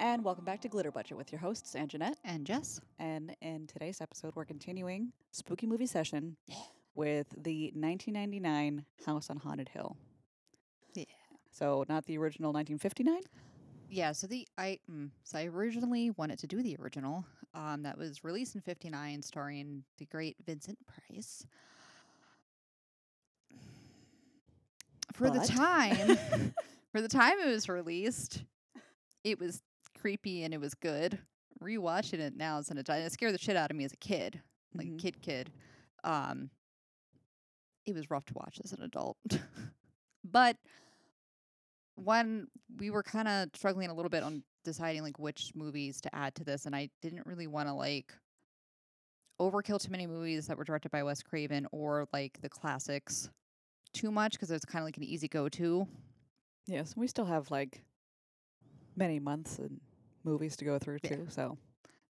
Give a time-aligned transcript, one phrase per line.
[0.00, 2.80] And welcome back to Glitter Budget with your hosts, Anjanette And Jess.
[2.98, 6.38] And in today's episode, we're continuing Spooky Movie Session
[6.94, 9.98] with the 1999 House on Haunted Hill.
[10.94, 11.04] Yeah.
[11.50, 13.20] So, not the original 1959?
[13.90, 17.26] Yeah, so the I mm, so I originally wanted to do the original.
[17.52, 21.44] Um, that was released in '59, starring the great Vincent Price.
[25.12, 26.16] For But- the time,
[26.92, 28.44] for the time it was released,
[29.24, 29.60] it was
[30.00, 31.18] creepy and it was good.
[31.62, 33.96] Rewatching it now as an adult, it scared the shit out of me as a
[33.96, 34.40] kid,
[34.74, 34.98] like Mhm.
[34.98, 35.52] kid, kid.
[36.04, 36.50] Um,
[37.86, 39.18] it was rough to watch as an adult,
[40.24, 40.56] but
[41.96, 46.14] when we were kind of struggling a little bit on deciding like which movies to
[46.14, 48.14] add to this, and I didn't really want to like
[49.40, 53.30] overkill too many movies that were directed by Wes Craven or like the classics
[53.92, 55.86] too much because it's kind of like an easy go to.
[56.66, 57.82] Yes, we still have like
[58.96, 59.80] many months and
[60.24, 61.16] movies to go through, Yeah.
[61.16, 61.26] too.
[61.28, 61.58] So,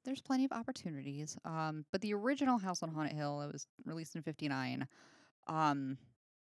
[0.05, 1.37] There's plenty of opportunities.
[1.45, 4.89] Um, but the original House on Haunted Hill, it was released in '59.
[5.47, 5.99] Um,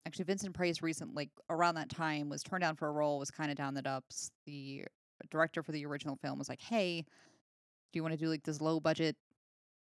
[0.06, 3.30] actually, Vincent Price recently, like around that time was turned down for a role, was
[3.32, 4.32] kind of down the dumps.
[4.46, 4.86] The
[5.30, 8.60] director for the original film was like, "Hey, do you want to do like this
[8.60, 9.16] low budget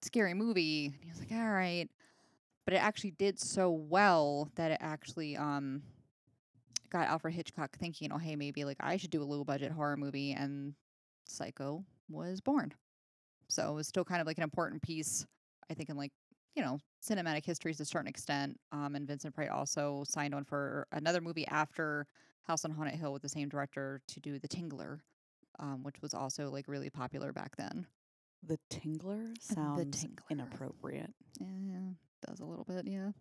[0.02, 1.90] scary movie?" And he was like, "All right."
[2.66, 5.82] But it actually did so well that it actually um
[6.90, 9.96] got Alfred Hitchcock thinking, "Oh, hey, maybe like I should do a low budget horror
[9.98, 10.76] movie," and
[11.32, 12.74] Psycho was born.
[13.48, 15.26] So it was still kind of like an important piece,
[15.70, 16.12] I think, in like,
[16.56, 18.60] you know, cinematic history to a certain extent.
[18.72, 22.06] Um, and Vincent Price also signed on for another movie after
[22.44, 25.00] House on Haunted Hill with the same director to do The Tingler,
[25.60, 27.86] um, which was also like really popular back then.
[28.44, 30.30] the Tingler The sounds Tingler.
[30.30, 31.14] inappropriate.
[31.40, 31.80] Yeah, yeah,
[32.28, 33.12] does a little bit, yeah.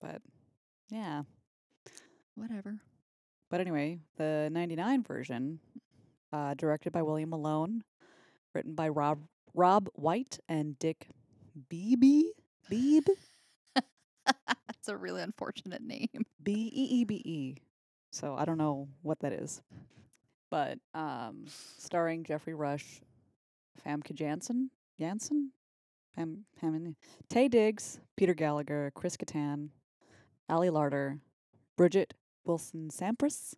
[0.00, 0.20] But,
[0.90, 1.22] yeah.
[2.34, 2.78] Whatever.
[3.50, 5.60] But anyway, the 99 version,
[6.36, 7.82] uh, directed by William Malone,
[8.54, 9.20] written by Rob
[9.54, 11.08] Robb White and Dick
[11.70, 12.24] Beebe.
[12.68, 13.12] Beebe?
[13.74, 16.26] That's a really unfortunate name.
[16.42, 17.56] B E E B E.
[18.12, 19.62] So I don't know what that is.
[20.50, 21.46] But um
[21.78, 23.00] starring Geoffrey Rush,
[23.86, 24.70] Famke Janssen,
[25.00, 25.52] Janssen,
[26.14, 26.96] Fam, Fam,
[27.30, 29.70] Taye Diggs, Peter Gallagher, Chris Kattan,
[30.50, 31.20] Ali Larter,
[31.78, 32.12] Bridgette
[32.44, 33.54] Wilson Sampras,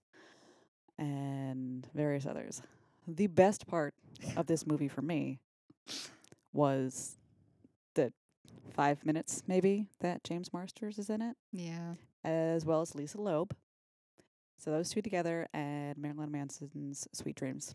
[0.98, 2.62] and various others.
[3.06, 3.94] The best part
[4.36, 5.38] of this movie for me
[6.52, 7.16] was
[7.94, 8.12] the
[8.74, 11.94] five minutes maybe that James Marsters is in it Yeah.
[12.24, 13.54] as well as Lisa Loeb.
[14.58, 17.74] So those two together and Marilyn Manson's Sweet Dreams.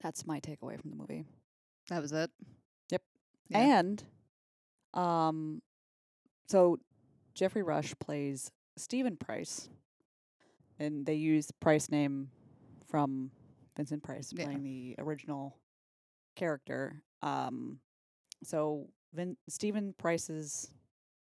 [0.00, 1.24] That's my takeaway from the movie.
[1.88, 2.30] That was it.
[2.90, 3.02] Yep.
[3.48, 3.58] Yeah.
[3.78, 4.04] And
[4.94, 5.62] um
[6.46, 6.78] so
[7.34, 9.68] Geoffrey Rush plays Stephen Price.
[10.78, 12.30] And they use Price name
[12.86, 13.30] from
[13.76, 14.44] Vincent Price Yeah.
[14.44, 15.56] playing the original
[16.36, 17.02] character.
[17.22, 17.80] Um
[18.44, 20.70] so Vin- Stephen Price's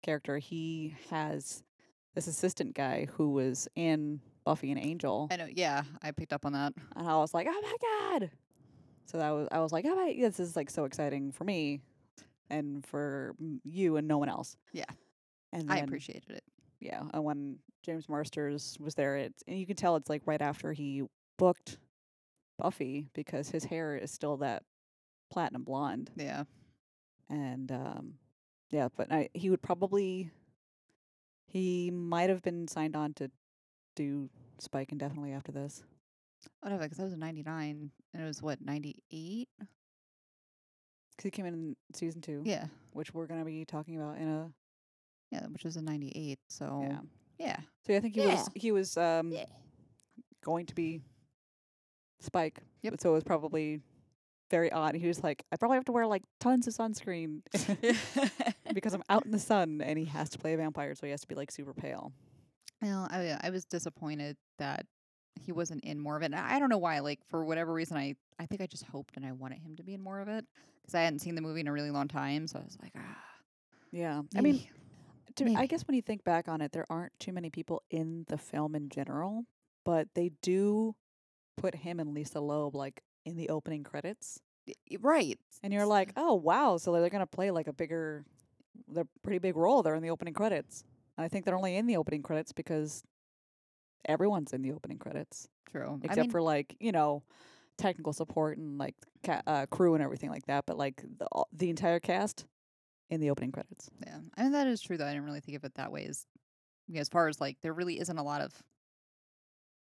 [0.03, 1.63] character, he has
[2.13, 5.28] this assistant guy who was in Buffy and Angel.
[5.31, 5.47] I know.
[5.50, 6.73] Yeah, I picked up on that.
[6.96, 8.31] And I was like, "Oh my god!"
[9.06, 11.79] So that was I was like, "Oh my, this is like so exciting for me,
[12.50, 14.85] and for you and no one else." Yeah.
[15.53, 16.44] and I appreciated it.
[16.81, 20.42] Yeah, and when James Marsters was there, it's and you can tell it's like right
[20.42, 21.03] after he
[21.38, 21.78] booked
[22.58, 24.64] Buffy because his hair is still that
[25.31, 26.44] platinum blonde, Yeah.
[27.30, 28.16] and um,
[28.72, 30.31] yeah, but I he would probably
[31.47, 33.30] he might have been signed on to
[33.96, 35.84] do Spike indefinitely after this.
[36.62, 39.47] Whatever, because that was in 99, and it was what, 98?
[39.59, 42.41] 'Cause he came in season two.
[42.46, 42.68] Yeah.
[42.94, 44.52] which we're going to be talking about in a
[45.31, 46.40] Yeah, which was in 98.
[46.50, 47.00] So, yeah.
[47.40, 47.58] yeah.
[47.88, 49.46] So I think he was he was um Yeah.
[50.44, 51.02] going to be
[52.19, 52.59] Spike.
[52.84, 52.96] Yep.
[53.00, 53.81] So it was probably
[54.50, 54.96] very odd.
[54.96, 57.41] He was like, I probably have to wear like tons of sunscreen
[58.73, 61.11] because I'm out in the sun, and he has to play a vampire, so he
[61.11, 62.11] has to be like super pale.
[62.82, 64.85] Well, I, I was disappointed that
[65.40, 66.26] he wasn't in more of it.
[66.26, 67.00] And I don't know why.
[67.00, 69.84] Like, for whatever reason, I, I think I just hoped and I wanted him to
[69.84, 70.46] be in more of it
[70.82, 72.47] because I hadn't seen the movie in a really long time.
[72.47, 73.17] So I was like, ah.
[73.91, 74.66] Yeah, I mean,
[75.37, 75.51] maybe.
[75.51, 77.83] to me, I guess when you think back on it, there aren't too many people
[77.89, 79.45] in the film in general,
[79.85, 80.95] but they do
[81.57, 84.39] put him and Lisa Loeb like in the opening credits.
[84.99, 85.39] Right.
[85.63, 88.25] And you're like, oh wow, so they're gonna play like a bigger,
[88.87, 90.83] they're pretty big role there in the opening credits.
[91.17, 93.03] And I think they're only in the opening credits because
[94.07, 95.99] everyone's in the opening credits True.
[96.03, 97.23] except I mean, for like you know
[97.78, 98.95] technical support and like
[99.25, 100.66] ca- uh, crew and everything like that.
[100.66, 102.45] But like the the entire cast
[103.11, 103.91] in the opening credits.
[104.08, 104.17] yeah.
[104.35, 105.05] I mean, that is true, though.
[105.05, 106.05] I didn't really think of it that way.
[106.05, 106.25] As,
[106.96, 108.53] as far as like, there really isn't a lot of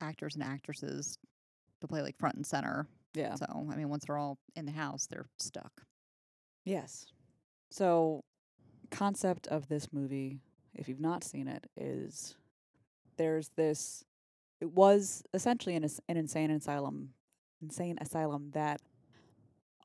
[0.03, 1.17] actors and actresses
[1.81, 2.87] to play like front and center.
[3.15, 3.35] Yeah.
[3.37, 5.83] So I mean, once they're all in the house, they're stuck.
[6.65, 7.07] Yes.
[7.71, 8.25] So,
[8.91, 10.41] concept of this movie,
[10.75, 12.37] if you've not seen it, is
[13.17, 14.05] there's this.
[14.61, 17.11] It was essentially an, an insane asylum,
[17.61, 18.81] insane asylum that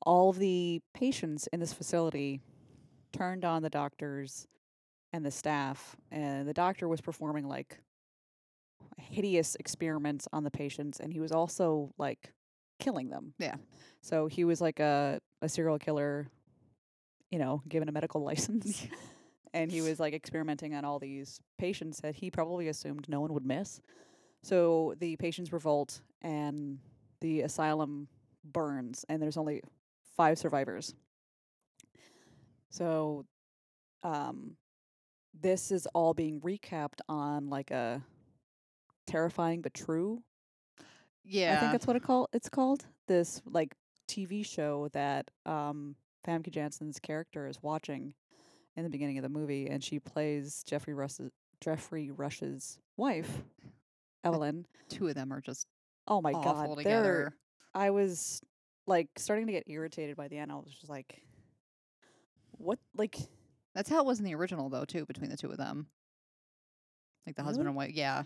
[0.06, 2.42] all the patients in this facility
[3.12, 4.48] turned on the doctors
[5.14, 7.80] and the staff, and the doctor was performing like
[8.98, 12.34] hideous experiments on the patients, and he was also like
[12.80, 13.34] killing them.
[13.40, 13.56] Yeah.
[14.02, 16.28] So he was like a a serial killer
[17.32, 18.88] you know, given a medical license.
[19.54, 23.34] and he was like experimenting on all these patients that he probably assumed no one
[23.34, 23.82] would miss.
[24.44, 26.80] So the patients revolt and
[27.22, 28.08] the asylum
[28.44, 29.62] burns, and there's only
[30.16, 30.94] five survivors.
[32.70, 33.26] So
[34.04, 34.58] um,
[35.40, 38.02] this is all being recapped on like a
[39.06, 40.22] terrifying but true
[41.24, 41.54] Yeah.
[41.54, 42.86] I think that's what it call it's called.
[43.08, 43.74] This like
[44.08, 48.14] TV show that um Famke Janssen's character is watching
[48.76, 51.32] in the beginning of the movie, and she plays Geoffrey Rush's
[51.62, 53.42] Geoffrey Rush's wife,
[54.24, 54.66] Evelyn.
[54.90, 55.68] two of them are just
[56.08, 57.34] Oh my god, together.
[57.74, 58.42] I was
[58.86, 60.52] like starting to get irritated by the end.
[60.52, 61.22] I was just like,
[62.58, 62.80] what?
[62.96, 63.18] Like,
[63.76, 65.88] That's how it was in the original though, too, between the two of them.
[67.26, 67.70] Like the husband Really?
[67.70, 67.92] and wife.
[67.96, 68.24] Yeah.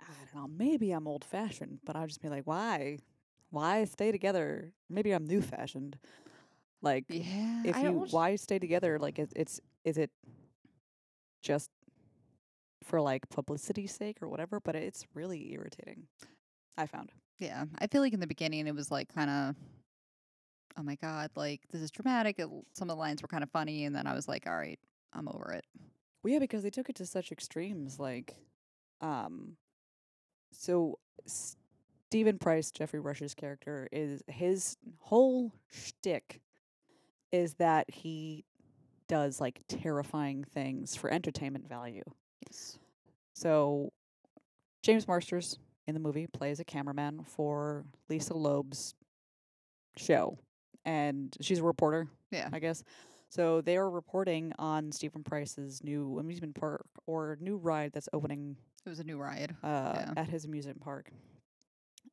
[0.00, 0.48] I don't know.
[0.48, 2.98] Maybe I'm old fashioned, but I'd just be like, why?
[3.50, 4.72] Why stay together?
[4.88, 5.98] Maybe I'm new fashioned.
[6.80, 7.62] Like, Yeah.
[7.64, 10.10] if I you why stay together like it, it's is it
[11.42, 11.70] just
[12.82, 16.08] for like publicity's sake or whatever but it's really irritating
[16.76, 19.54] i found Yeah, I feel like in the beginning it was like kind of,
[20.76, 22.38] oh my god, like this is dramatic.
[22.38, 24.56] It, some of the lines were kind of funny, and then I was like, all
[24.56, 24.78] right,
[25.12, 25.64] I'm over it.
[26.22, 28.34] well yeah because they took it to such extremes like
[29.00, 29.56] um
[30.52, 36.40] so Stephen Price, Geoffrey Rush's character, is his whole shtick
[37.32, 38.44] is that he
[39.08, 42.02] does like terrifying things for entertainment value.
[42.46, 42.78] Yes.
[43.34, 43.92] So
[44.82, 48.94] James Marsters in the movie plays a cameraman for Lisa Loeb's
[49.96, 50.38] show.
[50.84, 52.48] And she's a reporter, Yeah.
[52.52, 52.82] I guess.
[53.28, 58.56] So they are reporting on Stephen Price's new amusement park or new ride that's opening
[58.84, 59.54] It was a new ride.
[59.62, 60.12] uh, Yeah.
[60.16, 61.10] at his amusement park.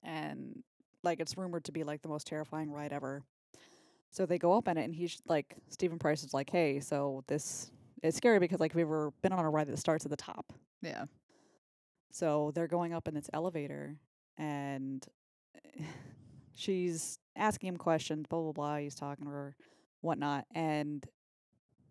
[0.04, 0.64] And
[1.04, 3.24] like it's rumored to be like the most terrifying ride ever.
[4.12, 7.24] So they go up in it and he's like Stephen Price is like, Hey, so
[7.28, 7.70] this
[8.02, 10.54] it's scary because like we've ever been on a ride that starts at the top?
[10.82, 11.06] Yeah.
[12.12, 13.98] So they're going up in this elevator
[14.38, 15.06] and
[16.56, 19.56] she's asking him questions, blah blah blah, he's talking to her,
[20.02, 21.06] whatnot, and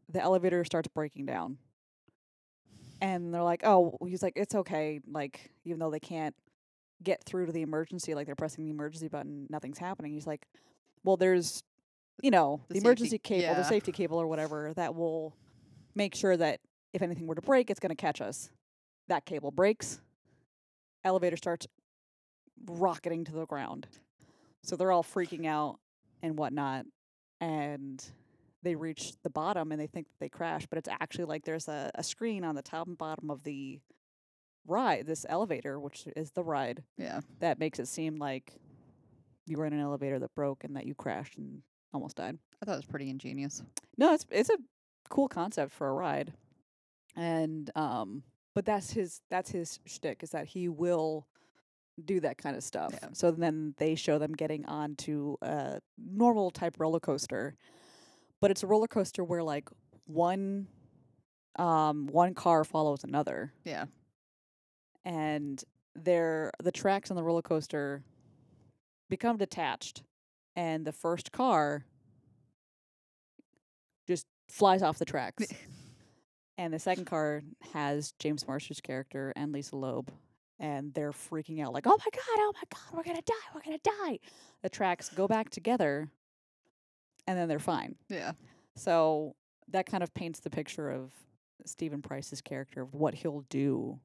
[0.08, 1.58] the elevator starts breaking down.
[3.00, 6.34] And they're like, Oh, he's like, It's okay, like, even though they can't
[7.02, 10.12] get through to the emergency, like they're pressing the emergency button, nothing's happening.
[10.12, 10.46] He's like,
[11.04, 11.62] Well, there's
[12.22, 13.54] you know, The the, emergency cable, yeah.
[13.54, 15.36] the safety cable or whatever that will
[15.94, 16.60] make sure that
[16.92, 18.50] if anything were to break, it's gonna catch us.
[19.08, 20.00] That cable breaks,
[21.04, 21.66] elevator starts
[22.66, 23.86] rocketing to the ground.
[24.62, 25.78] So they're all freaking out
[26.22, 26.86] and whatnot.
[27.40, 28.04] And
[28.62, 31.68] they reach the bottom and they think that they crash, but it's actually like there's
[31.68, 33.78] a, a screen on the top and bottom of the
[34.66, 37.20] ride, this elevator, which is the ride, Yeah.
[37.38, 38.52] that makes it seem like
[39.46, 41.62] you were in an elevator that broke and that you crashed and
[41.94, 42.36] almost died.
[42.60, 43.62] I thought it was pretty ingenious.
[43.96, 44.58] No, it's it's a
[45.08, 46.34] cool concept for a ride,
[47.16, 51.26] and um, but that's his that's his shtick is that he will
[52.04, 52.92] do that kind of stuff.
[52.92, 53.08] Yeah.
[53.12, 57.56] So then they show them getting onto a normal type roller coaster,
[58.40, 59.68] but it's a roller coaster where like
[60.06, 60.68] one
[61.56, 63.86] um one car follows another, Yeah.
[65.04, 65.62] and
[65.96, 68.04] they're the tracks on the roller coaster
[69.10, 70.02] become detached,
[70.54, 71.84] and the first car
[74.06, 75.44] just flies off the tracks.
[76.58, 80.10] and the second car has James Marsters' character and Lisa Loeb,
[80.58, 82.38] and they're freaking out like, "Oh my god!
[82.38, 82.96] Oh my god!
[82.96, 83.34] We're gonna die!
[83.54, 84.18] We're gonna die!"
[84.62, 86.08] The tracks go back together,
[87.26, 87.96] and then they're fine.
[88.08, 88.32] Yeah.
[88.76, 89.34] So
[89.68, 91.12] that kind of paints the picture of
[91.66, 93.98] Stephen Price's character of what he'll do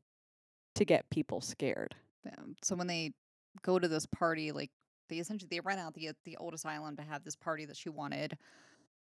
[0.75, 1.95] to get people scared.
[2.25, 2.35] Yeah.
[2.63, 3.13] So when they
[3.61, 4.71] go to this party, like
[5.09, 7.89] they essentially they rent out the the old asylum to have this party that she
[7.89, 8.37] wanted.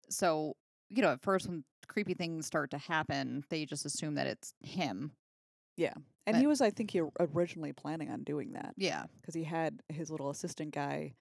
[0.08, 0.56] So
[0.90, 4.52] you know, at first when creepy things start to happen, they just assume that it's
[4.60, 5.12] him.
[5.78, 9.06] And But- he was, I think, he or- originally planning on doing that Yeah.
[9.20, 11.14] because he had his little assistant guy,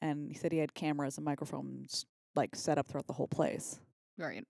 [0.00, 2.06] and he said he had cameras and microphones
[2.36, 3.80] like set up throughout the whole place.
[4.16, 4.46] Right.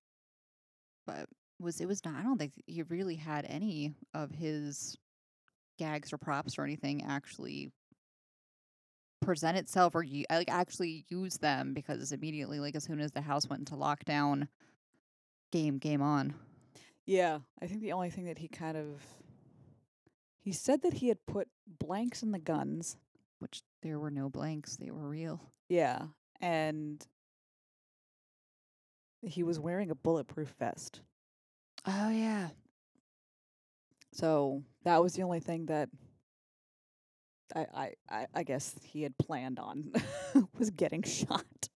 [1.07, 4.97] But was it was not I don't think he really had any of his
[5.79, 7.73] gags or props or anything actually
[9.21, 13.21] present itself or you like actually use them because immediately like as soon as the
[13.23, 14.49] house went into lockdown
[15.51, 16.35] game game on
[17.07, 19.03] Yeah, I think the only thing that he kind of
[20.45, 21.49] he said that he had put
[21.81, 22.97] blanks in the guns.
[23.41, 26.03] which there were no blanks they were real Yeah,
[26.41, 27.05] and
[29.23, 31.01] he was wearing a bulletproof vest.
[31.87, 32.51] oh yeah
[34.13, 35.89] So that was the only thing that
[37.55, 39.93] I I I, I guess he had planned on
[40.59, 41.69] was getting shot.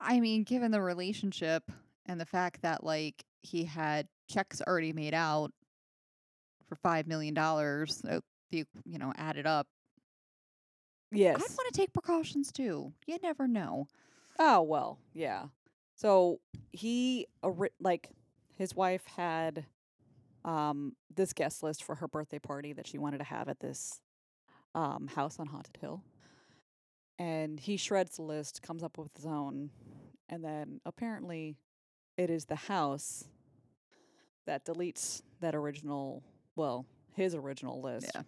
[0.00, 1.62] i mean given the relationship
[2.06, 5.52] and the fact that like he had checks already made out
[6.68, 8.20] for five million dollars uh,
[8.50, 9.66] the you know added up
[11.12, 11.36] Yes.
[11.36, 13.86] i'd want to take precautions too you never know
[14.38, 15.44] Oh well, yeah.
[15.94, 16.40] So
[16.72, 17.26] he
[17.80, 18.10] like
[18.56, 19.64] his wife had
[20.44, 24.00] um this guest list for her birthday party that she wanted to have at this
[24.74, 26.02] um house on Haunted Hill.
[27.18, 29.70] And he shreds the list, comes up with his own,
[30.28, 31.56] and then apparently
[32.18, 33.24] it is the house
[34.44, 36.22] that deletes that original,
[36.56, 38.22] well, his original list yeah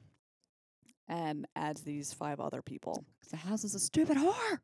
[1.09, 3.05] and adds these five other people.
[3.31, 4.59] the house is a stupid whore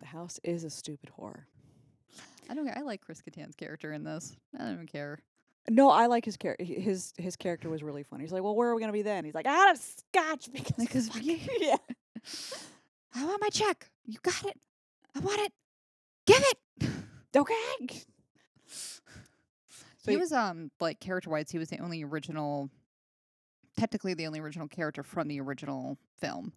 [0.00, 1.46] The house is a stupid horror.
[2.48, 2.64] I don't.
[2.64, 2.78] Care.
[2.78, 4.36] I like Chris Kattan's character in this.
[4.54, 5.18] I don't even care.
[5.68, 6.64] No, I like his character.
[6.64, 8.24] His his character was really funny.
[8.24, 10.74] He's like, "Well, where are we gonna be then?" He's like, "Out of scotch because
[10.78, 11.76] Because yeah,
[13.14, 13.90] I want my check.
[14.06, 14.58] You got it.
[15.14, 15.52] I want it.
[16.26, 16.88] Give it.
[17.36, 18.04] okay."
[20.00, 22.70] So he was um like character wise, he was the only original,
[23.78, 26.52] technically the only original character from the original film,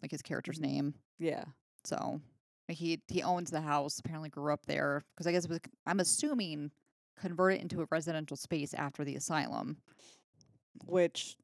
[0.00, 0.62] like his character's Mhm.
[0.62, 0.94] name.
[1.18, 1.44] yeah,
[1.84, 2.20] So
[2.68, 3.98] like, he he owns the house.
[3.98, 5.60] Apparently grew up there because I guess it was.
[5.86, 6.70] I'm assuming
[7.16, 9.76] converted into a residential space after the asylum.
[10.86, 11.36] which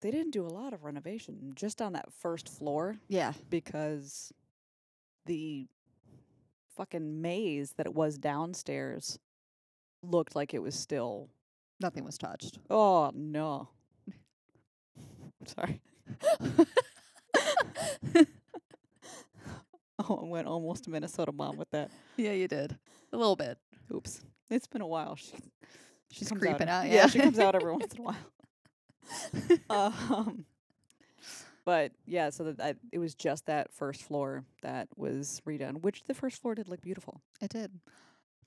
[0.00, 3.34] they didn't do a lot of renovation just on that first floor Yeah.
[3.50, 4.32] because
[5.26, 5.68] the
[6.76, 9.20] fucking maze that it was downstairs
[10.02, 11.30] looked like it was still.
[11.78, 12.58] Nothing was touched.
[12.68, 13.68] Oh no!
[15.46, 15.80] Sorry.
[20.08, 21.90] Oh, I went almost Minnesota mom with that.
[22.16, 22.76] yeah, you did
[23.12, 23.56] a little bit.
[23.94, 24.20] Oops.
[24.50, 25.14] It's been a while.
[25.14, 25.32] She,
[26.10, 27.06] she She's creeping out, Yeah, yeah.
[27.06, 28.16] she comes out every once in a while.
[29.70, 30.44] Um,
[31.64, 36.04] but yeah, so that I, it was just that first floor that was redone, which
[36.04, 37.20] the first floor did look beautiful.
[37.40, 37.72] It did.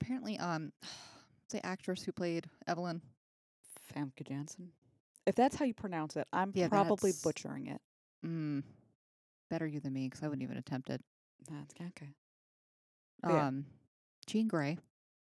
[0.00, 0.72] Apparently, um,
[1.50, 3.00] the actress who played Evelyn.
[3.94, 4.70] Famke Janssen.
[5.26, 7.80] If that's how you pronounce it, I'm Yeah, probably that's- butchering it.
[8.24, 8.62] Mm,
[9.50, 11.02] better you than me, 'cause I wouldn't even attempt it.
[11.48, 12.14] That's okay.
[13.24, 13.46] Yeah.
[13.48, 13.66] Um,
[14.26, 14.78] Jean Grey.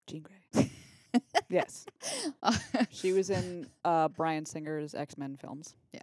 [0.06, 0.70] Jean Grey.
[1.48, 1.86] yes,
[2.90, 5.74] she was in uh, Bryan Singer's X Men films.
[5.92, 6.00] Yeah.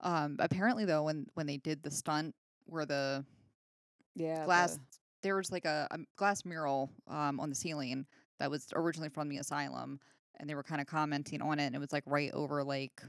[0.00, 2.34] Um, apparently, though, when when they did the stunt
[2.66, 3.24] where the
[4.14, 4.78] Yeah, glass
[5.22, 8.06] there was like a, a glass mural um on the ceiling
[8.38, 9.98] that was originally from the asylum
[10.40, 13.02] and they were kind of commenting on it and it was like right over like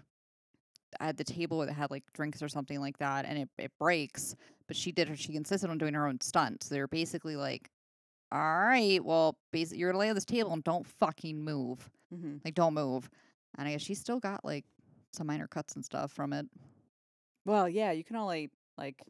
[0.99, 4.35] at the table that had like drinks or something like that and it, it breaks
[4.67, 7.35] but she did her she insisted on doing her own stunt so they were basically
[7.35, 7.69] like
[8.31, 11.89] all right well basically you're gonna lay on this table and don't fucking move.
[12.13, 12.37] Mm-hmm.
[12.43, 13.07] like don't move.
[13.57, 14.65] And i guess she still got like
[15.13, 16.45] some minor cuts and stuff from it.
[17.45, 19.01] Well, yeah, you can only like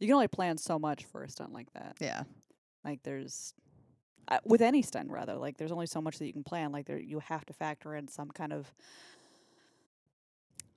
[0.00, 1.96] you can only plan so much for a stunt like that.
[2.00, 2.22] yeah.
[2.84, 3.52] Like there's
[4.28, 6.72] uh, with any stunt rather, like there's only so much that you can plan.
[6.72, 8.72] Like there you have to factor in some kind of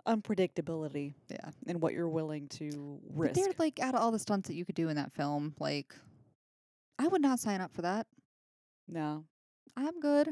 [0.08, 3.36] unpredictability yeah in what you're willing to But risk.
[3.36, 5.96] they're like out of all the stunts that you could do in that film, like
[7.00, 8.08] I would not sign up for that.
[8.88, 9.26] no.
[9.78, 10.30] I'm good.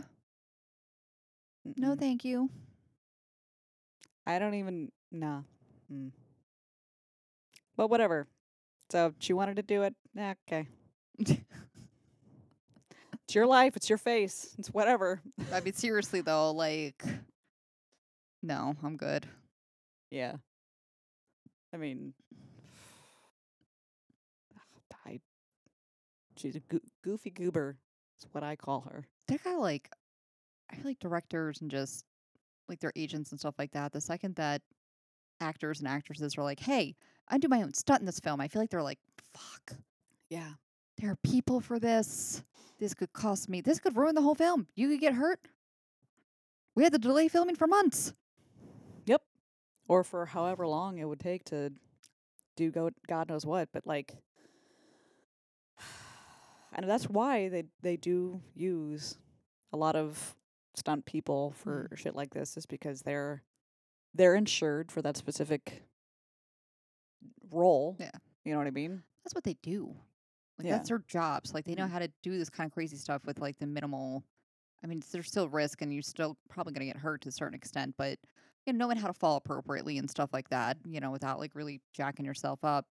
[1.77, 1.99] No, mm-mm.
[1.99, 2.49] thank you.
[4.27, 5.41] I don't even nah.
[5.91, 6.11] Mm.
[7.77, 8.27] But whatever.
[8.91, 9.95] So she wanted to do it.
[10.15, 10.67] Yeah, okay.
[13.29, 14.55] it's your life, it's your face.
[14.57, 15.21] It's whatever.
[15.53, 17.03] I mean, seriously though, like,
[18.41, 19.27] no, I'm good.
[20.09, 20.37] Yeah.
[21.71, 22.15] I mean,
[25.05, 25.19] I,
[26.37, 27.77] she's a goo- goofy goober.
[28.17, 29.05] Is what I call her.
[29.27, 29.91] They're kind of like,
[30.71, 32.05] I feel like directors and just
[32.67, 33.91] like their agents and stuff like that.
[33.91, 34.63] The second that
[35.39, 36.95] actors and actresses are like, "Hey,
[37.27, 38.99] I do my own stunt in this film," I feel like they're like,
[39.35, 39.77] "Fuck,
[40.31, 40.53] Yeah.
[40.99, 42.43] There are people for this.
[42.79, 43.61] This could cost me.
[43.61, 44.67] This could ruin the whole film.
[44.75, 45.39] You could get hurt.
[46.75, 48.13] We had to delay filming for months."
[49.05, 49.21] Yep.
[49.87, 51.71] Or for however long it would take to
[52.55, 54.17] do go God knows what, but like,
[56.73, 59.17] and that's why they they do use
[59.71, 60.35] a lot of
[60.75, 61.95] stunt people for mm-hmm.
[61.95, 63.43] shit like this, is because they're
[64.13, 65.83] they're insured for that specific
[67.51, 67.95] role.
[67.99, 68.11] Yeah.
[68.43, 69.03] You know what I mean?
[69.23, 69.95] That's what they do.
[70.59, 70.75] Like Yeah.
[70.75, 71.53] that's their jobs.
[71.53, 71.91] Like they know Mhm.
[71.91, 74.25] how to do this kind of crazy stuff with like the minimal.
[74.83, 77.33] I mean, there's still risk, and you're still probably going to get hurt to a
[77.33, 78.19] certain extent, but
[78.65, 81.55] you know, knowing how to fall appropriately and stuff like that, you know, without like
[81.55, 82.87] really jacking yourself up.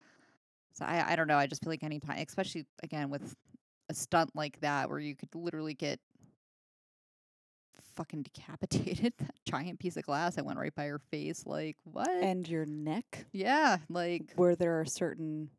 [0.74, 1.38] So I, I don't know.
[1.38, 3.36] I just feel like any time, especially again with
[3.90, 6.00] a stunt like that, where you could literally get
[7.96, 11.46] fucking decapitated, that giant piece of glass that went right by your face.
[11.46, 12.08] Like what?
[12.22, 15.50] And your neck, yeah, like where there are certain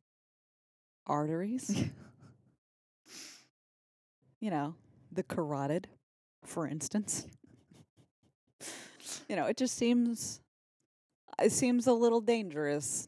[1.08, 1.70] arteries.
[4.40, 4.76] you know,
[5.12, 5.88] the carotid,
[6.46, 7.26] for instance.
[9.30, 10.42] you know, it just seems
[11.42, 13.08] it seems a little dangerous,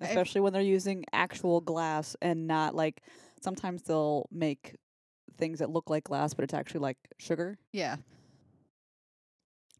[0.00, 3.02] I- especially when they're using actual glass and not like
[3.42, 4.76] sometimes they'll make
[5.38, 7.58] things that look like glass but it's actually like sugar.
[7.72, 7.96] yeah.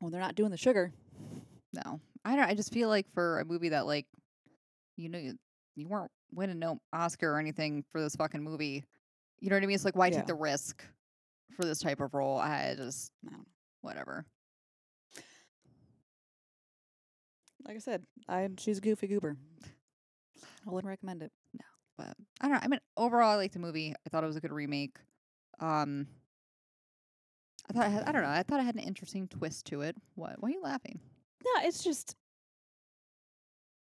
[0.01, 0.93] When they're not doing the sugar,
[1.73, 2.45] No, I don't.
[2.45, 4.05] I just feel like for a movie that like,
[4.99, 5.39] you know, you,
[5.75, 8.85] you weren't winning no Oscar or anything for this fucking movie.
[9.41, 9.75] You know what I mean?
[9.75, 10.17] It's like why Yeah.
[10.19, 10.85] take the risk
[11.55, 12.39] for this type of role?
[12.39, 13.37] I just No.
[13.83, 14.25] whatever.
[17.65, 19.37] like I said, I she's a goofy goober.
[20.67, 21.33] I wouldn't recommend it.
[21.55, 21.65] No,
[21.97, 22.61] but I don't know.
[22.63, 23.93] I mean, overall, I liked the movie.
[24.07, 24.97] I thought it was a good remake.
[25.59, 26.07] Um,
[27.69, 28.29] I thought it had, I don't know.
[28.29, 29.97] I thought it had an interesting twist to it.
[30.15, 30.37] What?
[30.41, 31.01] Why are you laughing?
[31.45, 32.15] No, it's just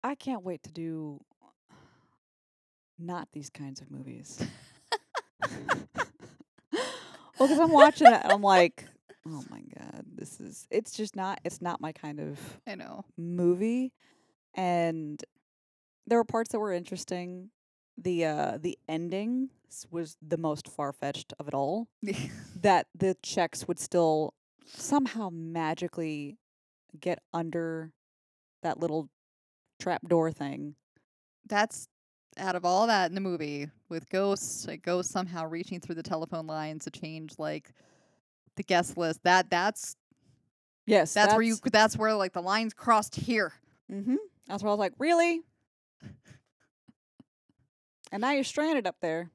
[0.04, 1.20] I can't wait to do
[2.98, 4.42] not these kinds of movies.
[6.72, 6.80] well,
[7.40, 8.86] because I'm watching it and I'm like,
[9.28, 10.68] oh my god, this is.
[10.70, 11.40] It's just not.
[11.44, 13.06] It's not my kind of I know.
[13.18, 13.94] movie,
[14.54, 15.24] and
[16.08, 17.50] there were parts that were interesting.
[17.98, 19.50] The uh the ending
[19.92, 21.88] was the most far fetched of it all.
[22.62, 24.34] That the checks would still
[24.66, 26.40] somehow magically
[27.00, 27.91] get under
[28.63, 29.10] that little
[29.80, 30.76] trapdoor thing.
[31.48, 31.88] That's
[32.38, 36.04] out of all that in the movie with ghosts, like ghosts somehow reaching through the
[36.04, 37.71] telephone lines to change like
[38.56, 39.24] the guest list.
[39.24, 39.95] That that's
[40.88, 43.54] Yes, that's, where you that's where like the lines crossed here.
[43.91, 44.17] Mm-hmm.
[44.48, 45.41] That's where I was like, really?
[48.12, 49.32] and now you're stranded up there.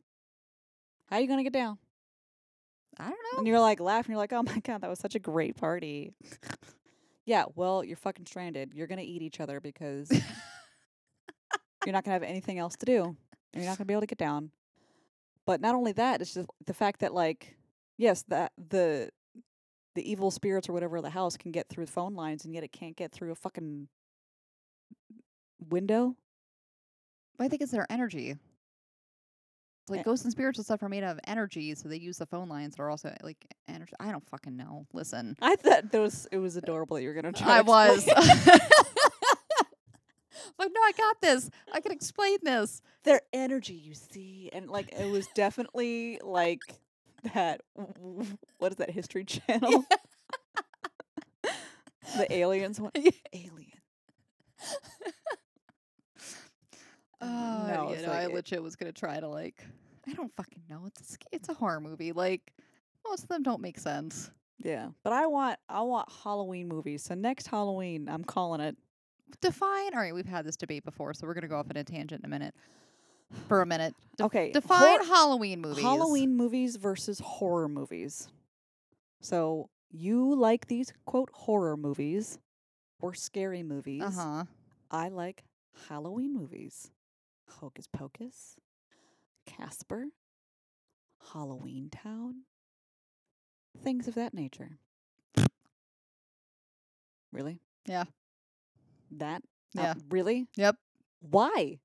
[1.08, 1.78] How are you gonna get down?
[2.98, 3.38] I don't know.
[3.38, 4.12] And you're like laughing.
[4.12, 6.12] You're like, oh my god, that was such a great party.
[7.24, 8.72] yeah, well, you're fucking stranded.
[8.72, 10.08] You're gonna eat each other because
[11.84, 14.06] you're not gonna have anything else to do, and you're not gonna be able to
[14.06, 14.50] get down.
[15.46, 17.56] But not only that, it's just the fact that like,
[17.98, 19.10] yes, that the
[19.96, 22.62] the evil spirits or whatever of the house can get through phone lines, and yet
[22.62, 23.88] it can't get through a fucking
[25.68, 26.14] window.
[27.36, 28.36] But I think it's their energy.
[29.88, 30.02] Like Eh.
[30.04, 32.82] ghosts and spiritual stuff are made of energy, so they use the phone lines that
[32.82, 33.92] are also like energy.
[33.98, 34.86] I don't fucking know.
[34.92, 37.58] Listen, I thought was it was adorable that you were gonna try.
[37.58, 38.08] I was.
[40.60, 41.50] like, no, I got this.
[41.72, 42.82] I can explain this.
[43.04, 46.60] their energy, you see, and like it was definitely like
[47.34, 47.62] that.
[48.58, 49.84] What is that History Channel?
[52.16, 52.92] the aliens one.
[53.32, 53.66] Alien.
[57.20, 59.64] Um, oh, No, you know, like I it- legit was gonna try to like.
[60.08, 60.84] I don't fucking know.
[60.86, 62.12] It's a, it's a horror movie.
[62.12, 62.52] Like
[63.06, 64.30] most of them don't make sense.
[64.58, 67.02] Yeah, but I want I want Halloween movies.
[67.04, 68.76] So next Halloween, I'm calling it.
[69.40, 69.94] Define.
[69.94, 72.20] All right, we've had this debate before, so we're gonna go off on a tangent
[72.22, 72.54] in a minute.
[73.48, 75.82] For a minute, Def- Okay, Define hor- Halloween movies.
[75.84, 78.28] Halloween movies versus horror movies.
[79.20, 82.38] So you like these quote horror movies
[83.00, 84.02] or scary movies?
[84.02, 84.44] Uh huh.
[84.90, 85.44] I like
[85.88, 86.90] Halloween movies.
[87.60, 88.56] Hocus Pocus,
[89.46, 90.06] Casper,
[91.32, 92.42] Halloween Town,
[93.82, 94.78] things of that nature.
[97.32, 97.60] Really?
[97.86, 98.04] Yeah.
[99.12, 99.42] That?
[99.76, 99.94] Uh, Yeah.
[100.10, 100.46] really?
[100.56, 100.76] Yep.
[101.20, 101.78] Why?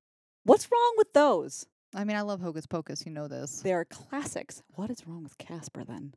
[0.44, 1.66] What's wrong with those?
[1.94, 3.04] I mean, I love Hocus Pocus.
[3.06, 3.60] You know this.
[3.60, 4.62] They are classics.
[4.74, 6.14] What is wrong with Casper then?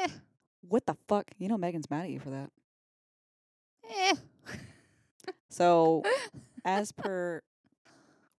[0.00, 0.08] Eh.
[0.62, 1.30] What the fuck?
[1.38, 2.50] You know Megan's mad at you for that.
[3.90, 4.14] Eh.
[5.50, 6.02] So,
[6.64, 7.42] as per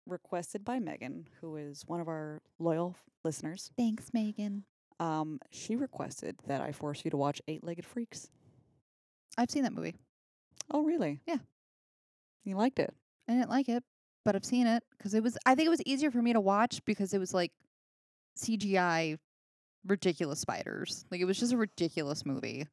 [0.06, 4.65] requested by Megan, who is one of our loyal listeners, Thanks, Megan.
[4.99, 8.30] um, she requested that I force you to watch Eight Legged Freaks.
[9.38, 9.95] I've seen that movie.
[10.71, 11.21] Oh, really?
[11.25, 11.38] Yeah.
[12.46, 12.94] You liked it?
[13.28, 13.84] I didn't like it,
[14.24, 15.38] but I've seen it because it was.
[15.46, 17.52] I think it was easier for me to watch because it was like
[18.38, 19.18] CGI,
[19.86, 21.06] ridiculous spiders.
[21.12, 22.68] Like it was just a ridiculous movie.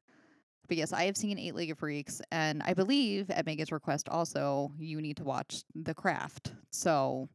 [0.69, 4.73] But yes, I have seen Eight Legged Freaks, and I believe at Megan's request also
[4.79, 6.53] you need to watch The Craft.
[6.71, 7.29] So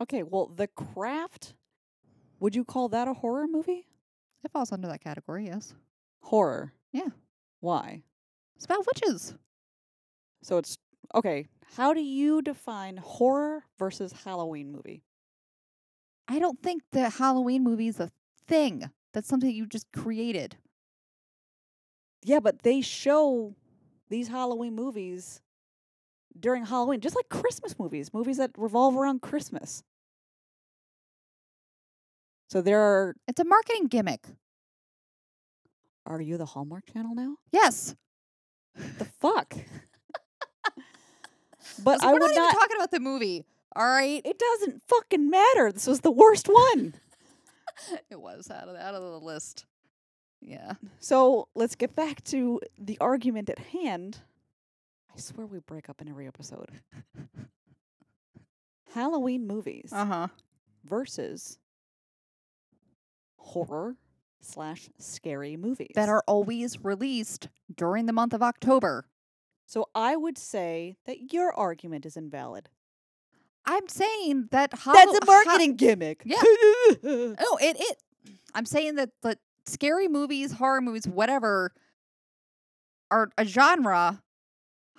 [0.00, 1.54] Okay, well, The Craft,
[2.40, 3.86] would you call that a horror movie?
[4.44, 5.46] it falls under that category.
[5.46, 5.74] Yes,
[6.22, 6.72] Horror.
[6.92, 7.08] Yeah.
[7.60, 8.02] Why?
[8.54, 9.34] it's about witches.
[10.42, 10.78] So it's
[11.14, 11.48] okay.
[11.74, 15.02] How do you define horror versus Halloween movie?
[16.28, 18.10] I don't think the Halloween movie is a
[18.46, 18.90] thing.
[19.12, 20.56] That's something you just created.
[22.24, 23.54] Yeah, but they show
[24.08, 25.40] these Halloween movies
[26.38, 29.82] during Halloween, just like Christmas movies, movies that revolve around Christmas.
[32.48, 33.16] So there are.
[33.26, 34.26] It's a marketing gimmick.
[36.04, 37.36] Are you the Hallmark Channel now?
[37.50, 37.96] Yes.
[38.98, 39.56] The fuck.
[41.82, 42.44] But So I we're not, not.
[42.48, 43.44] even talking about the movie.
[43.74, 44.22] All right.
[44.24, 45.70] it doesn't fucking matter.
[45.72, 46.94] This was the worst one.
[48.10, 49.66] It was out of out of the list.
[50.40, 50.74] Yeah.
[50.98, 54.18] So let's get back to the argument at hand.
[55.14, 56.70] I swear we break up in every episode.
[58.94, 60.28] Halloween movies Uh huh.
[60.84, 61.58] versus
[63.36, 63.96] horror
[64.40, 69.04] slash scary movies That are always released during the month of October.
[69.66, 72.68] So I would say that your argument is invalid.
[73.64, 76.22] I'm saying that That's a marketing gimmick.
[76.24, 76.36] Yeah.
[77.04, 78.02] Oh, it it.
[78.54, 81.72] I'm saying that the scary movies, horror movies, whatever,
[83.10, 84.22] are a genre.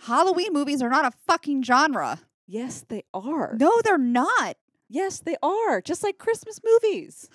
[0.02, 2.20] Halloween movies are not a fucking genre.
[2.46, 3.56] yes, they are.
[3.60, 4.58] No, they're not.
[4.90, 5.82] Yes, they are.
[5.82, 7.30] Just like Christmas movies.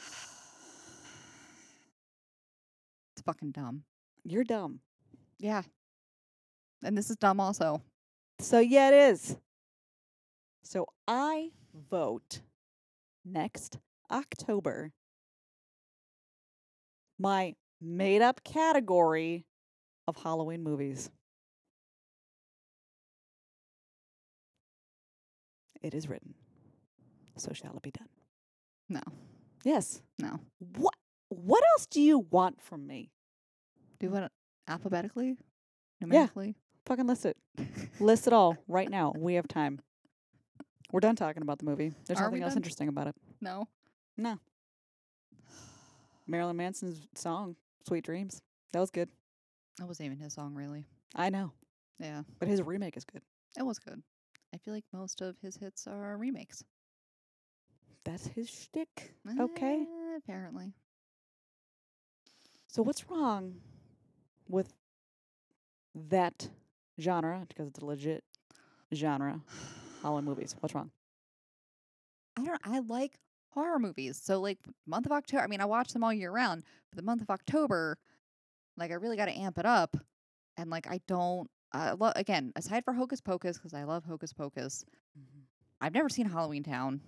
[3.14, 3.82] It's fucking dumb.
[4.24, 4.80] You're dumb.
[5.38, 5.62] Yeah.
[6.82, 7.82] And this is dumb also.
[8.40, 9.36] So yeah, it is.
[10.64, 11.50] So I
[11.90, 12.40] vote
[13.24, 13.78] next
[14.10, 14.92] October.
[17.18, 19.44] My made up category
[20.08, 21.10] of Halloween movies.
[25.82, 26.34] It is written.
[27.36, 28.08] So shall it be done.
[28.88, 29.00] No.
[29.64, 30.00] Yes.
[30.18, 30.40] No.
[30.76, 30.94] What
[31.28, 33.10] what else do you want from me?
[33.98, 34.32] Do you want it
[34.68, 35.36] alphabetically?
[36.00, 36.56] Numerically?
[36.86, 37.36] Fucking list it.
[38.00, 39.12] list it all right now.
[39.16, 39.80] We have time.
[40.90, 41.92] We're done talking about the movie.
[42.06, 42.58] There's Are nothing else done?
[42.58, 43.14] interesting about it.
[43.40, 43.66] No.
[44.16, 44.38] No.
[46.26, 48.42] Marilyn Manson's song, Sweet Dreams.
[48.72, 49.08] That was good.
[49.78, 50.84] That wasn't even his song, really.
[51.14, 51.52] I know.
[51.98, 52.22] Yeah.
[52.38, 53.22] But his remake is good.
[53.58, 54.02] It was good.
[54.54, 56.62] I feel like most of his hits are remakes.
[58.04, 59.14] That's his shtick.
[59.38, 59.80] Okay.
[59.82, 60.72] Eh, apparently.
[62.66, 63.54] So what's wrong
[64.48, 64.72] with
[65.94, 66.48] that
[67.00, 67.44] genre?
[67.48, 68.24] Because it's a legit
[68.94, 69.40] genre.
[70.02, 70.54] Halloween movies.
[70.60, 70.90] What's wrong?
[72.36, 73.18] I don't I like
[73.50, 74.20] horror movies.
[74.22, 77.02] So like month of October, I mean I watch them all year round, but the
[77.02, 77.98] month of October,
[78.76, 79.96] like I really got to amp it up
[80.56, 84.32] and like I don't uh, lo- again, aside for Hocus Pocus cuz I love Hocus
[84.32, 84.84] Pocus.
[85.80, 87.00] I've never seen Halloween Town.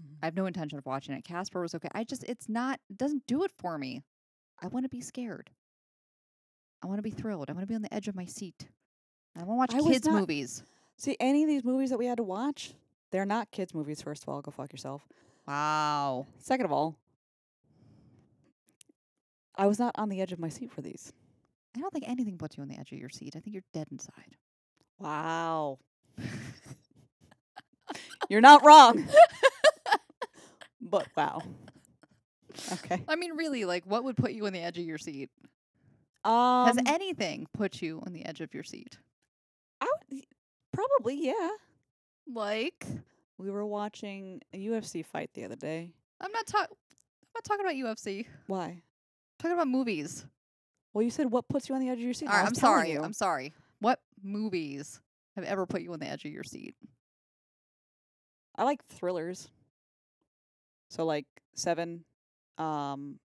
[0.00, 0.16] Mhm.
[0.22, 1.24] I have no intention of watching it.
[1.24, 1.88] Casper was okay.
[1.92, 4.02] I just it's not it doesn't do it for me.
[4.60, 5.50] I want to be scared.
[6.82, 7.50] I want to be thrilled.
[7.50, 8.68] I want to be on the edge of my seat.
[9.36, 10.62] I I watch was kids not- movies.
[10.98, 12.72] See, any of these movies that we had to watch,
[13.10, 14.40] they're not kids' movies, first of all.
[14.40, 15.06] Go fuck yourself.
[15.46, 16.26] Wow.
[16.38, 16.96] Second of all,
[19.54, 21.12] I was not on the edge of my seat for these.
[21.76, 23.34] I don't think anything puts you on the edge of your seat.
[23.36, 24.36] I think you're dead inside.
[24.98, 25.78] Wow.
[28.28, 29.06] You're not wrong.
[30.80, 31.42] but wow.
[32.72, 33.04] Okay.
[33.06, 35.30] I mean, really, like, what would put you on the edge of your seat?
[36.24, 38.98] Um, Has anything put you on the edge of your seat?
[40.76, 41.50] Probably yeah.
[42.32, 42.86] Like,
[43.38, 45.92] We were watching a UFC fight the other day.
[46.20, 46.68] I'm not talking.
[46.70, 48.26] I'm not talking about UFC.
[48.46, 48.64] Why?
[48.64, 48.82] I'm
[49.38, 50.26] talking about movies.
[50.92, 52.28] Well, you said what puts you on the edge of your seat.
[52.28, 52.92] All right, I'm sorry.
[52.92, 53.02] you.
[53.02, 53.52] I'm sorry.
[53.80, 55.00] What movies
[55.34, 56.74] have ever put you on the edge of your seat?
[58.56, 59.48] I like thrillers.
[60.90, 62.04] So like Seven.
[62.58, 63.18] Um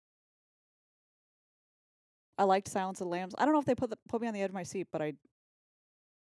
[2.37, 3.35] I liked Silence of the Lambs.
[3.37, 4.87] I don't know if they put the, put me on the edge of my seat,
[4.91, 5.13] but I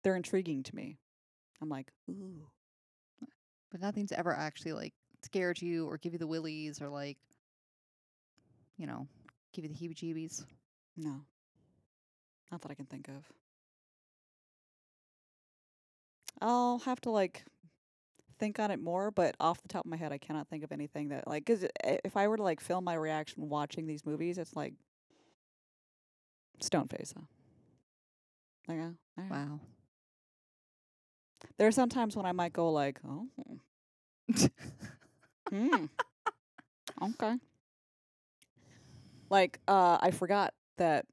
[0.03, 0.97] they're intriguing to me.
[1.61, 2.47] I'm like, ooh.
[3.71, 7.17] But nothing's ever actually like scared you or give you the willies or like,
[8.77, 9.07] you know,
[9.53, 10.45] give you the heebie-jeebies.
[10.97, 11.21] No.
[12.51, 13.31] Not that I can think of.
[16.41, 17.43] I'll have to like
[18.39, 20.71] think on it more, but off the top of my head, I cannot think of
[20.71, 21.45] anything that like.
[21.45, 24.73] Cause i- if I were to like film my reaction watching these movies, it's like
[26.61, 27.13] stone face.
[27.15, 27.23] Huh?
[28.67, 29.31] Like, uh, right.
[29.31, 29.59] Wow.
[31.57, 33.27] There are some times when I might go like, oh,
[35.49, 35.85] hmm,
[37.01, 37.35] okay.
[39.29, 41.05] Like, uh, I forgot that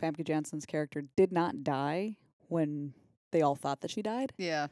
[0.00, 2.16] Famke Janssen's character did not die
[2.48, 2.92] when
[3.30, 4.68] they all thought that she died, yeah.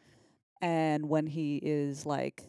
[0.60, 2.44] and when he is like,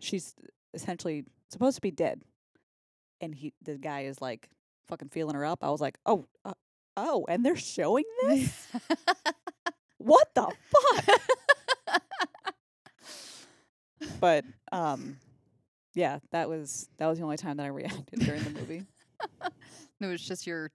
[0.00, 0.34] she's
[0.74, 2.22] essentially supposed to be dead,
[3.20, 4.48] and he, the guy is like
[4.88, 5.62] fucking feeling her up.
[5.62, 6.54] I was like, oh, uh,
[6.96, 8.68] oh, and they're showing this.
[9.98, 11.20] what the fuck?
[14.22, 15.18] but um
[15.94, 18.84] yeah, that was that was the only time that I reacted during the movie.
[20.00, 20.72] It was just your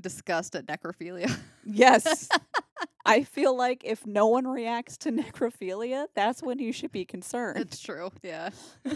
[0.00, 1.30] disgust at necrophilia.
[1.66, 2.30] Yes.
[3.04, 7.58] I feel like if no one reacts to necrophilia, that's when you should be concerned.
[7.58, 8.10] it's true.
[8.22, 8.48] Yeah.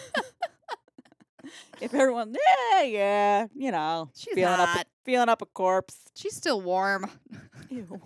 [1.81, 2.35] if everyone,
[2.73, 5.99] yeah, yeah, you know, She's feeling up, a, feeling up a corpse.
[6.15, 7.11] She's still warm.
[7.69, 8.01] Ew.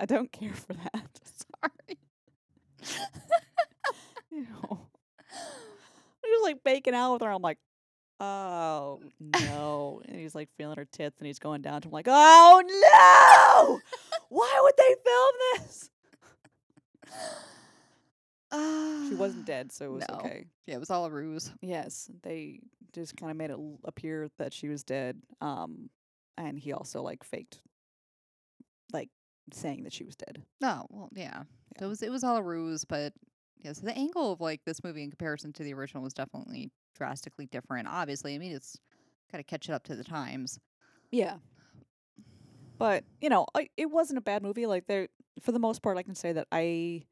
[0.00, 1.20] I don't care for that.
[1.62, 1.98] Sorry.
[4.32, 4.46] Ew.
[6.24, 7.30] He was like baking out with her.
[7.30, 7.58] I'm like,
[8.20, 10.00] oh no.
[10.08, 13.80] and he's like feeling her tits and he's going down to him like, oh no!
[14.30, 15.34] Why would they film
[15.66, 15.90] this?
[19.08, 20.16] She wasn't dead, so it was No.
[20.16, 20.46] okay.
[20.66, 21.52] Yeah, it was all a ruse.
[21.60, 22.60] Yes, they
[22.92, 25.20] just kind of made it l- appear that she was dead.
[25.40, 25.90] Um,
[26.38, 27.60] and he also like faked,
[29.54, 30.42] saying that she was dead.
[30.62, 31.44] Oh well, yeah.
[31.76, 31.84] Yeah.
[31.84, 33.12] It was it was all a ruse, but
[33.62, 33.72] yeah.
[33.72, 37.46] So the angle of like this movie in comparison to the original was definitely drastically
[37.46, 37.88] different.
[37.88, 38.76] Obviously, I mean it's
[39.30, 40.58] got to catch it up to the times.
[41.10, 41.36] Yeah.
[42.78, 44.66] But you know, I, it wasn't a bad movie.
[44.66, 45.08] Like there,
[45.42, 47.04] for the most part, I can say that I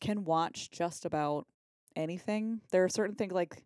[0.00, 1.46] can watch just about
[1.96, 2.60] anything.
[2.70, 3.64] There are certain things like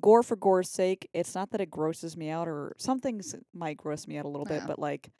[0.00, 1.08] gore for gore's sake.
[1.12, 4.28] It's not that it grosses me out, or some things might gross me out a
[4.28, 5.10] little bit, but like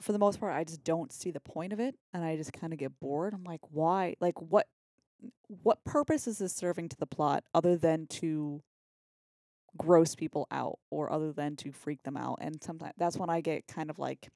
[0.00, 2.52] for the most part, I just don't see the point of it, and I just
[2.52, 3.34] kind of get bored.
[3.34, 4.16] I'm like, why?
[4.20, 4.66] Like, what?
[5.62, 8.62] What purpose is this serving to the plot other than to
[9.76, 12.38] gross people out or other than to freak them out?
[12.40, 14.30] And sometimes that's when I get kind of like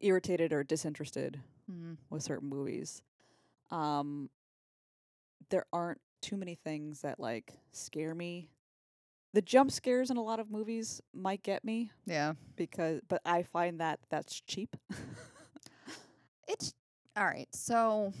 [0.00, 1.96] irritated or disinterested Mm.
[2.10, 3.02] with certain movies.
[3.70, 4.28] Um,
[5.48, 8.50] there aren't too many things that like scare me.
[9.34, 13.42] The jump scares in a lot of movies might get me Yeah, because, but I
[13.42, 14.74] find that that's cheap.
[16.48, 16.72] it's
[17.16, 17.48] all right.
[17.52, 18.12] So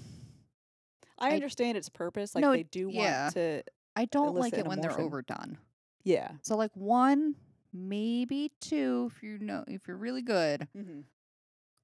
[1.18, 2.34] I I- understand its purpose.
[2.34, 3.22] Like No, they do yeah.
[3.24, 3.62] want to,
[3.96, 5.58] I don't like it when they're overdone.
[6.02, 6.32] yeah.
[6.42, 7.36] So like one,
[7.72, 11.00] maybe two, if you know if you're really good, Mm-hmm.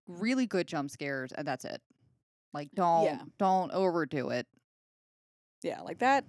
[0.09, 1.81] really good jump scares, and that's it.
[2.53, 3.23] Like don't Yeah.
[3.39, 4.49] don't overdo it.
[5.63, 6.25] Yeah, like that.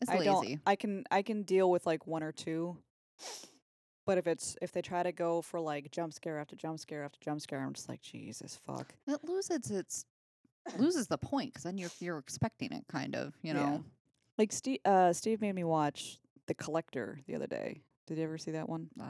[0.00, 0.24] It's I lazy.
[0.26, 0.60] don't.
[0.66, 2.76] I can I can deal with like one or two.
[4.04, 7.02] But if it's if they try to go for like jump scare after jump scare
[7.04, 8.94] after jump scare, I'm just like Jesus fuck.
[9.08, 10.04] It loses its
[10.78, 13.34] loses the point because then you're you're expecting it, kind of.
[13.42, 13.62] You Yeah.
[13.64, 13.84] know.
[14.38, 17.80] Like Steve, uh, Steve made me watch The Collector the other day.
[18.06, 18.88] Did you ever see that one?
[19.00, 19.04] Uh,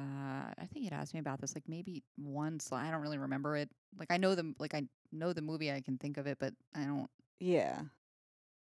[0.57, 2.71] I think he'd asked me about this like maybe once.
[2.73, 3.69] I don't really remember it.
[3.99, 5.71] Like I know the like I know the movie.
[5.71, 7.11] I can think of it, but I don't.
[7.41, 7.83] Yeah,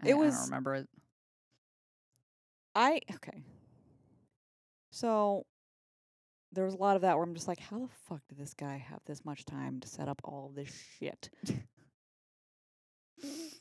[0.02, 0.88] I, It I was- don't remember it.
[2.74, 3.42] I okay.
[4.90, 5.46] So
[6.52, 8.54] there was a lot of that where I'm just like, how the fuck did this
[8.54, 11.30] guy have this much time to set up all this shit?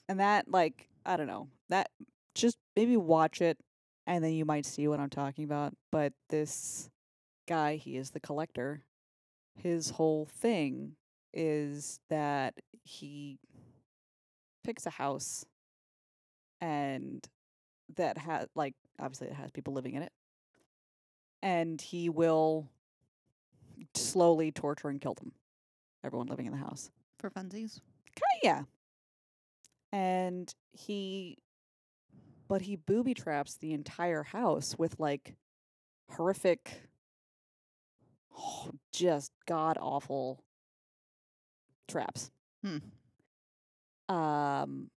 [0.10, 1.48] and that, like, I don't know.
[1.70, 1.90] That
[2.36, 3.58] just maybe watch it
[4.08, 5.74] and then you might see what I'm talking about.
[5.92, 6.90] But this
[7.48, 8.84] guy, he is the collector.
[9.56, 10.96] His whole thing
[11.34, 13.40] is that he
[14.64, 15.46] picks a house
[16.60, 17.26] and
[17.96, 20.12] that has like obviously it has people living in it
[21.42, 22.70] and he will
[23.94, 25.32] slowly torture and kill them
[26.04, 27.80] everyone living in the house For funsies.
[28.16, 28.62] Kinda, yeah.
[29.94, 31.38] And he,
[32.48, 35.36] but he booby traps the entire house with like
[36.10, 36.82] horrific,
[38.94, 40.44] just god awful
[41.88, 42.32] traps.
[42.64, 42.78] Hmm.
[44.14, 44.90] Um,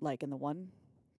[0.00, 0.68] like in the one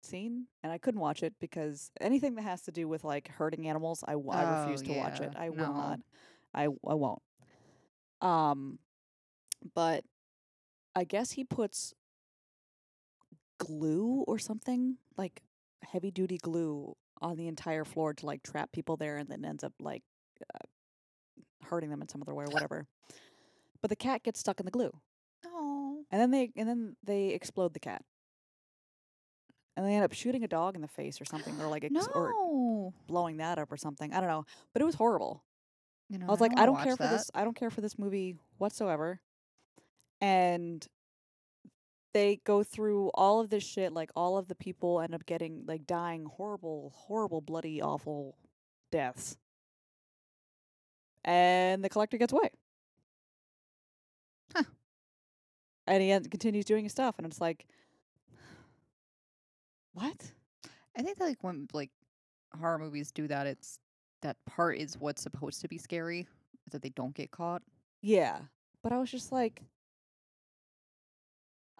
[0.02, 3.68] scene, and I couldn't watch it because anything that has to do with like hurting
[3.68, 5.32] animals, I, w- I refuse Oh, to watch it.
[5.36, 5.72] I will no.
[5.72, 6.00] not.
[6.54, 7.22] I I won't.
[8.20, 8.78] Um,
[9.74, 10.04] but
[10.94, 11.94] I guess he puts
[13.58, 15.42] glue or something like
[15.82, 19.62] heavy duty glue on the entire floor to like trap people there, and then ends
[19.64, 20.02] up like
[20.54, 20.66] uh,
[21.66, 22.86] hurting them in some other way or whatever.
[23.82, 24.90] But the cat gets stuck in the glue,
[25.46, 26.04] Oh.
[26.10, 28.02] and then they and then they explode the cat,
[29.80, 32.08] and they end up shooting a dog in the face or something, or like ex-
[32.14, 34.12] or blowing that up or something.
[34.12, 35.42] I don't know, but it was horrible.
[36.10, 37.30] You know, I was like, I don't care for this.
[37.34, 39.20] I don't care for this movie whatsoever.
[40.20, 40.86] And
[42.12, 43.94] they go through all of this shit.
[43.94, 48.36] Like all of the people end up getting like dying horrible, horrible, bloody, awful
[48.92, 49.38] deaths.
[51.24, 52.50] And the collector gets away.
[54.54, 54.64] Huh.
[55.86, 57.66] And he continues doing his stuff, and it's like,
[59.92, 60.32] what?
[60.96, 61.90] I think that like when like
[62.58, 63.78] horror movies do that, it's
[64.22, 66.26] that part is what's supposed to be scary,
[66.70, 67.62] that they don't get caught.
[68.02, 68.38] Yeah.
[68.82, 69.62] But I was just like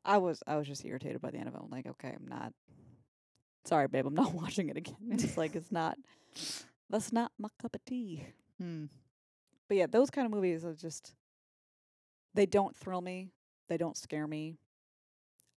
[0.04, 1.60] I was I was just irritated by the end of it.
[1.62, 2.52] I'm like, okay, I'm not.
[3.64, 4.96] Sorry, babe, I'm not watching it again.
[5.10, 5.98] It's like it's not.
[6.90, 8.24] That's not my cup of tea.
[8.58, 8.86] Hmm.
[9.68, 11.14] But yeah, those kind of movies are just.
[12.34, 13.30] They don't thrill me.
[13.68, 14.56] They don't scare me.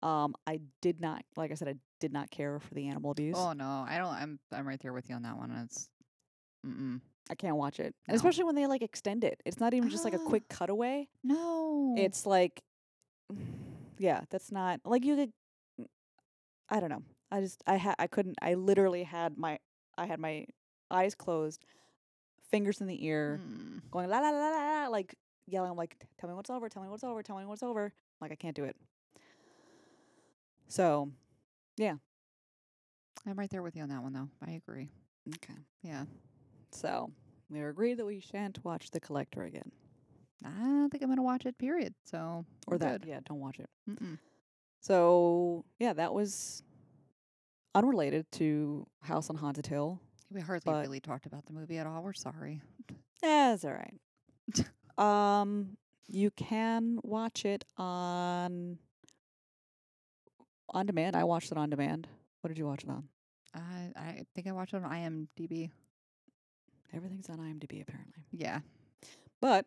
[0.04, 3.36] Um, I did not, like I said, I did not care for the animal abuse.
[3.38, 4.14] Oh no, I don't.
[4.14, 5.52] I'm I'm right there with you on that one.
[5.64, 5.88] It's.
[6.68, 7.00] Mm-mm.
[7.32, 8.16] I can't watch it, No.
[8.16, 9.42] especially when they like extend it.
[9.46, 10.26] It's not even just like a Ah.
[10.28, 11.08] quick cutaway.
[11.24, 11.96] No.
[11.98, 12.62] It's like,
[13.98, 15.88] yeah, that's not like you could.
[16.70, 17.04] I don't know.
[17.32, 18.38] I just I had I couldn't.
[18.42, 19.60] I literally had my
[19.98, 20.46] I had my
[20.92, 21.64] eyes closed,
[22.52, 23.82] fingers in the ear, Mm.
[23.92, 25.16] going la la la la, la like
[25.48, 25.72] yelling.
[25.72, 26.68] I'm like, tell me what's over.
[26.68, 27.24] Tell me what's over.
[27.24, 27.94] Tell me what's over.
[28.22, 28.76] Like I can't do it.
[30.68, 31.12] So,
[31.80, 32.00] I'm
[33.40, 34.30] right there with you on that one though.
[34.46, 34.90] I agree.
[35.36, 35.60] okay.
[35.82, 36.06] Yeah.
[36.72, 37.12] So
[37.50, 39.72] we agreed that we shan't watch The Collector again,
[40.46, 41.58] I don't think I'm gonna watch it.
[41.58, 41.94] Period.
[42.06, 42.46] So.
[42.68, 43.02] or that.
[43.02, 43.10] good.
[43.10, 43.70] Yeah, don't watch it.
[43.90, 44.18] Mm-mm.
[44.82, 46.64] So yeah, that was
[47.76, 50.00] unrelated to House on Haunted Hill.
[50.32, 52.02] We hardly But- really talked about the movie at all.
[52.04, 52.62] We're sorry.
[53.24, 53.98] Yeah, it's all right.
[55.42, 55.78] um,
[56.10, 58.78] you can watch it on
[60.74, 61.16] on demand.
[61.16, 62.08] I watched it on demand.
[62.42, 63.08] What did you watch it on?
[63.54, 65.70] I I think I watched it on IMDb.
[66.94, 68.26] Everything's on IMDb apparently.
[68.32, 68.60] Yeah.
[69.42, 69.66] But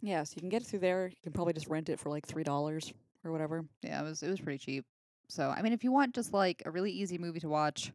[0.00, 1.08] yes, you can get it through there.
[1.08, 2.92] You can probably just rent it for like three dollars
[3.24, 3.64] or whatever.
[3.82, 4.00] Yeah.
[4.00, 4.84] It was it was pretty cheap.
[5.28, 7.92] So I mean, if you want just like a really easy movie to watch,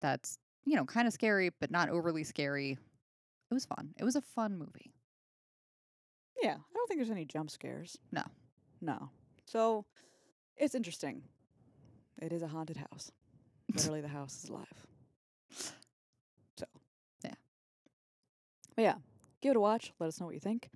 [0.00, 2.78] that's you know kind of scary but not overly scary.
[3.50, 3.90] It was fun.
[3.98, 4.92] It was a fun movie.
[6.42, 7.98] Yeah, I don't think there's any jump scares.
[8.12, 8.22] No.
[8.80, 9.10] No.
[9.46, 9.84] So
[10.56, 11.22] it's interesting.
[12.20, 13.10] It is a haunted house.
[13.74, 14.66] Literally, the house is alive.
[16.58, 16.64] So.
[17.24, 17.34] Yeah.
[18.76, 18.94] But yeah,
[19.40, 19.92] give it a watch.
[20.00, 20.70] Let us know what you think.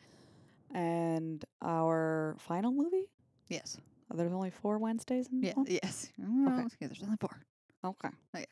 [0.74, 3.08] And our final movie?
[3.48, 3.78] Yes.
[4.12, 5.54] Oh, there's only four Wednesdays in Yeah.
[5.54, 5.66] one?
[5.68, 6.08] Yes.
[6.20, 6.86] Okay.
[6.86, 7.40] There's only four.
[7.84, 8.08] Okay.
[8.34, 8.44] Oh, yeah.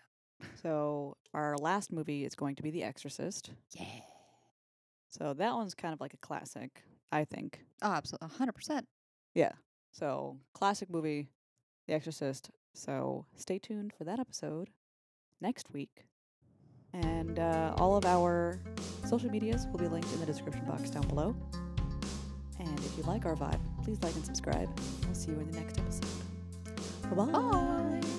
[0.63, 3.51] So our last movie is going to be The Exorcist.
[3.73, 3.85] Yeah.
[5.09, 7.61] So that one's kind of like a classic, I think.
[7.83, 8.29] Oh, absolutely.
[8.37, 8.87] hundred percent.
[9.35, 9.53] Yeah.
[9.99, 11.29] So classic movie,
[11.87, 12.51] The Exorcist.
[12.75, 14.69] So stay tuned for that episode
[15.41, 16.05] next week.
[16.93, 18.61] And uh, all of our
[19.07, 21.35] social medias will be linked in the description box down below.
[22.59, 24.69] And if you like our vibe, please like and subscribe.
[25.05, 26.07] We'll see you in the next episode.
[27.15, 28.01] Bye-bye.
[28.01, 28.16] Bye.